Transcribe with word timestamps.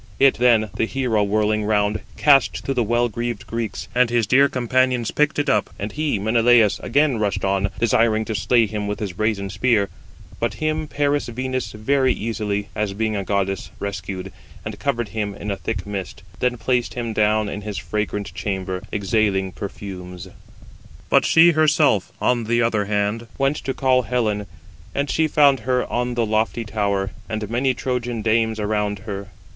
It, 0.17 0.39
then, 0.39 0.71
the 0.75 0.85
hero 0.87 1.21
whirling 1.21 1.63
round, 1.65 1.99
cast 2.17 2.65
to 2.65 2.73
the 2.73 2.81
well 2.81 3.07
greaved 3.07 3.45
Greeks, 3.45 3.87
and 3.93 4.09
his 4.09 4.25
dear 4.25 4.49
companions 4.49 5.11
took 5.11 5.37
it 5.37 5.47
up. 5.47 5.69
And 5.77 5.91
he 5.91 6.17
[Menelaus] 6.17 6.79
again 6.79 7.19
rushed 7.19 7.45
on, 7.45 7.69
desiring 7.79 8.25
to 8.25 8.33
slay 8.33 8.65
him 8.65 8.87
with 8.87 8.99
his 8.99 9.11
brazen 9.13 9.51
spear: 9.51 9.89
but 10.39 10.55
him 10.55 10.87
[Paris] 10.87 11.19
Venus 11.27 11.73
very 11.73 12.11
easily, 12.13 12.69
as 12.75 12.93
being 12.93 13.15
a 13.15 13.23
goddess, 13.23 13.69
rescued, 13.79 14.33
and 14.65 14.79
covered 14.79 15.09
him 15.09 15.35
in 15.35 15.51
a 15.51 15.55
thick 15.55 15.85
mist; 15.85 16.23
then 16.39 16.57
placed 16.57 16.95
him 16.95 17.13
down 17.13 17.47
in 17.47 17.61
his 17.61 17.77
fragrant 17.77 18.33
chamber, 18.33 18.81
exhaling 18.91 19.51
perfumes. 19.51 20.23
Footnote 21.11 21.35
162: 21.37 21.61
(return) 21.61 21.61
I.e. 21.61 21.61
Menelaus.—to 21.61 21.61
his 21.61 21.77
confusion. 21.77 22.09
But 22.09 22.09
she 22.09 22.09
herself, 22.09 22.11
on 22.19 22.43
the 22.45 22.61
other 22.63 22.85
hand, 22.85 23.27
went 23.37 23.57
to 23.57 23.73
call 23.75 24.01
Helen, 24.01 24.47
and 24.95 25.11
she 25.11 25.27
found 25.27 25.59
her 25.69 25.85
on 25.93 26.15
the 26.15 26.25
lofty 26.25 26.63
tower, 26.65 27.11
and 27.29 27.47
many 27.51 27.75
Trojan 27.75 28.23
dames 28.23 28.59
around 28.59 28.97
her. 29.05 29.27